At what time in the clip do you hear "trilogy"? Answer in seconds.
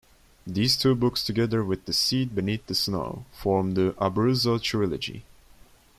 4.59-5.25